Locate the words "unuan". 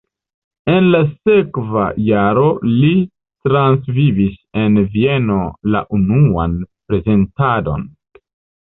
6.01-6.59